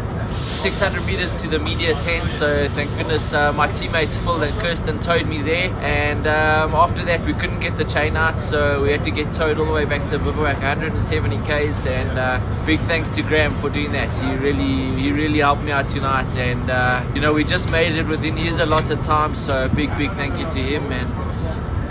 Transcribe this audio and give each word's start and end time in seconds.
600 0.61 1.03
meters 1.07 1.41
to 1.41 1.47
the 1.47 1.57
media 1.57 1.95
tent. 2.03 2.23
So 2.33 2.67
thank 2.69 2.95
goodness 2.95 3.33
uh, 3.33 3.51
my 3.53 3.65
teammates 3.73 4.15
Phil 4.17 4.43
and 4.43 4.53
Kirsten 4.59 4.99
towed 4.99 5.25
me 5.25 5.41
there. 5.41 5.71
And 5.81 6.27
um, 6.27 6.75
after 6.75 7.03
that, 7.05 7.25
we 7.25 7.33
couldn't 7.33 7.61
get 7.61 7.77
the 7.77 7.83
chain 7.83 8.15
out, 8.15 8.39
so 8.39 8.83
we 8.83 8.91
had 8.91 9.03
to 9.05 9.09
get 9.09 9.33
towed 9.33 9.57
all 9.57 9.65
the 9.65 9.71
way 9.71 9.85
back 9.85 10.05
to 10.09 10.19
Bivouac, 10.19 10.57
170 10.57 11.37
k's. 11.47 11.87
And 11.87 12.19
uh, 12.19 12.39
big 12.63 12.79
thanks 12.81 13.09
to 13.09 13.23
Graham 13.23 13.55
for 13.55 13.71
doing 13.71 13.91
that. 13.93 14.15
He 14.19 14.35
really, 14.35 15.01
he 15.01 15.11
really 15.11 15.39
helped 15.39 15.63
me 15.63 15.71
out 15.71 15.87
tonight. 15.87 16.31
And 16.37 16.69
uh, 16.69 17.03
you 17.15 17.21
know, 17.21 17.33
we 17.33 17.43
just 17.43 17.71
made 17.71 17.95
it 17.95 18.05
within 18.05 18.37
his 18.37 18.59
allotted 18.59 19.03
time. 19.03 19.35
So 19.35 19.67
big, 19.69 19.89
big 19.97 20.11
thank 20.11 20.37
you 20.37 20.45
to 20.45 20.61
him. 20.61 20.91
And 20.91 21.11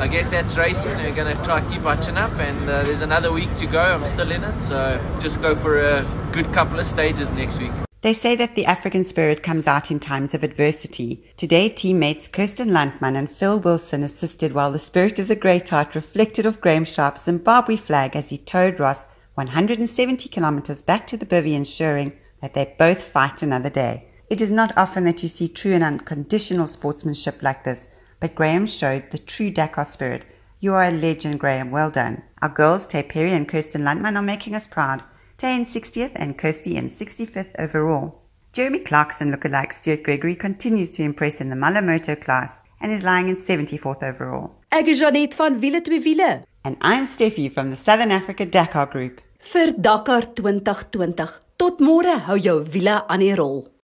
I 0.00 0.06
guess 0.06 0.30
that's 0.30 0.56
racing. 0.56 0.96
We're 0.96 1.12
going 1.12 1.36
to 1.36 1.44
try 1.44 1.60
keep 1.68 1.84
our 1.84 2.00
chin 2.00 2.16
up, 2.16 2.32
and 2.38 2.70
uh, 2.70 2.84
there's 2.84 3.02
another 3.02 3.32
week 3.32 3.52
to 3.56 3.66
go. 3.66 3.82
I'm 3.82 4.06
still 4.06 4.30
in 4.30 4.44
it, 4.44 4.60
so 4.60 5.04
just 5.20 5.42
go 5.42 5.56
for 5.56 5.80
a 5.80 6.06
good 6.30 6.52
couple 6.52 6.78
of 6.78 6.86
stages 6.86 7.28
next 7.30 7.58
week. 7.58 7.72
They 8.02 8.14
say 8.14 8.34
that 8.36 8.54
the 8.54 8.64
African 8.64 9.04
spirit 9.04 9.42
comes 9.42 9.66
out 9.66 9.90
in 9.90 10.00
times 10.00 10.34
of 10.34 10.42
adversity. 10.42 11.22
Today, 11.36 11.68
teammates 11.68 12.28
Kirsten 12.28 12.72
Landman 12.72 13.14
and 13.14 13.30
Phil 13.30 13.60
Wilson 13.60 14.02
assisted 14.02 14.54
while 14.54 14.72
the 14.72 14.78
spirit 14.78 15.18
of 15.18 15.28
the 15.28 15.36
Great 15.36 15.68
Heart 15.68 15.94
reflected 15.94 16.46
off 16.46 16.62
Graham 16.62 16.86
Sharp's 16.86 17.24
Zimbabwe 17.24 17.76
flag 17.76 18.16
as 18.16 18.30
he 18.30 18.38
towed 18.38 18.80
Ross 18.80 19.04
170 19.34 20.30
kilometers 20.30 20.80
back 20.80 21.06
to 21.08 21.18
the 21.18 21.26
bivvy, 21.26 21.52
ensuring 21.52 22.14
that 22.40 22.54
they 22.54 22.74
both 22.78 23.02
fight 23.02 23.42
another 23.42 23.68
day. 23.68 24.08
It 24.30 24.40
is 24.40 24.50
not 24.50 24.72
often 24.78 25.04
that 25.04 25.22
you 25.22 25.28
see 25.28 25.48
true 25.48 25.74
and 25.74 25.84
unconditional 25.84 26.68
sportsmanship 26.68 27.42
like 27.42 27.64
this, 27.64 27.86
but 28.18 28.34
Graham 28.34 28.66
showed 28.66 29.10
the 29.10 29.18
true 29.18 29.50
Dakar 29.50 29.84
spirit. 29.84 30.24
You 30.58 30.72
are 30.72 30.84
a 30.84 30.90
legend, 30.90 31.38
Graham. 31.38 31.70
Well 31.70 31.90
done. 31.90 32.22
Our 32.40 32.48
girls, 32.48 32.86
Taye 32.86 33.06
Perry 33.06 33.32
and 33.32 33.46
Kirsten 33.46 33.84
Landman, 33.84 34.16
are 34.16 34.22
making 34.22 34.54
us 34.54 34.66
proud. 34.66 35.02
Taye 35.40 35.56
in 35.56 35.64
60th 35.64 36.12
and 36.16 36.36
Kirsty 36.36 36.76
in 36.76 36.88
65th 36.90 37.54
overall. 37.58 38.20
Jeremy 38.52 38.80
Clarkson 38.80 39.32
lookalike 39.32 39.72
Stuart 39.72 40.02
Gregory 40.02 40.34
continues 40.34 40.90
to 40.90 41.02
impress 41.02 41.40
in 41.40 41.48
the 41.48 41.56
Malle 41.56 41.80
Moto 41.80 42.14
class 42.14 42.60
and 42.78 42.92
is 42.92 43.02
lying 43.02 43.30
in 43.30 43.36
74th 43.36 44.02
overall. 44.02 44.50
Ek 44.70 44.86
is 44.88 45.00
Janet 45.00 45.32
van 45.32 45.58
Wiele 45.62 45.80
twee 45.82 46.02
Wiele 46.04 46.44
and 46.62 46.76
I'm 46.82 47.06
Steffi 47.06 47.50
from 47.50 47.70
the 47.70 47.76
Southern 47.76 48.12
Africa 48.12 48.44
Dakar 48.44 48.84
Group. 48.84 49.22
Vir 49.40 49.72
Dakar 49.72 50.26
2020. 50.34 51.40
Tot 51.56 51.80
môre 51.80 52.18
hou 52.28 52.36
jou 52.36 52.60
wiele 52.60 53.00
aan 53.08 53.24
die 53.24 53.32
rol. 53.32 53.62